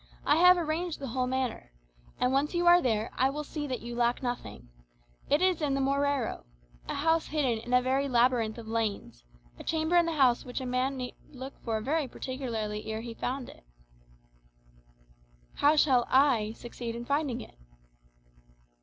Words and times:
I 0.25 0.37
have 0.37 0.57
arranged 0.57 0.97
the 0.97 1.09
whole 1.09 1.27
matter. 1.27 1.71
And 2.19 2.31
once 2.33 2.55
you 2.55 2.65
are 2.65 2.81
there, 2.81 3.11
I 3.17 3.29
will 3.29 3.43
see 3.43 3.67
that 3.67 3.81
you 3.81 3.93
lack 3.95 4.23
nothing. 4.23 4.69
It 5.29 5.43
is 5.43 5.61
in 5.61 5.75
the 5.75 5.79
Morrero;[#] 5.79 6.43
a 6.89 6.95
house 6.95 7.27
hidden 7.27 7.59
in 7.59 7.71
a 7.71 7.83
very 7.83 8.09
labyrinth 8.09 8.57
of 8.57 8.67
lanes, 8.67 9.23
a 9.59 9.63
chamber 9.63 9.95
in 9.97 10.07
the 10.07 10.13
house 10.15 10.43
which 10.43 10.59
a 10.59 10.65
man 10.65 10.93
would 10.93 10.97
need 10.97 11.13
to 11.31 11.37
look 11.37 11.59
for 11.59 11.79
very 11.81 12.07
particularly 12.07 12.87
ere 12.87 13.01
he 13.01 13.13
found 13.13 13.47
it." 13.47 13.63
[#] 14.63 15.61
Moorish 15.61 15.61
quarter 15.61 15.69
of 15.69 15.73
the 15.75 15.75
city. 15.75 15.75
"How 15.75 15.75
shall 15.93 16.05
I 16.09 16.53
succeed 16.53 16.95
in 16.95 17.05
finding 17.05 17.39
it?" 17.41 17.59